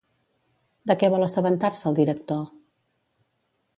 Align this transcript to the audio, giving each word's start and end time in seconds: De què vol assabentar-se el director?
De 0.91 0.95
què 1.03 1.11
vol 1.15 1.25
assabentar-se 1.27 1.87
el 1.91 1.99
director? 2.01 2.43